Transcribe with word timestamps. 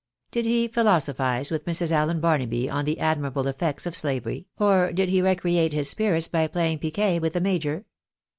Did 0.31 0.45
he 0.45 0.67
philosophise 0.67 1.51
with 1.51 1.65
Mrs. 1.65 1.91
Allen 1.91 2.19
Barnaby 2.19 2.67
on 2.67 2.85
the 2.85 2.97
admirable 2.99 3.45
effects 3.45 3.85
of 3.85 3.95
slavery, 3.95 4.47
or 4.57 4.91
did 4.91 5.09
he 5.09 5.21
recreate 5.21 5.73
his 5.73 5.91
spirits 5.91 6.27
by 6.27 6.47
playing 6.47 6.79
piquet 6.79 7.19
with 7.19 7.33
the 7.33 7.39
major 7.41 7.85